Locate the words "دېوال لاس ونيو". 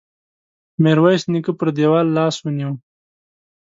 1.77-2.71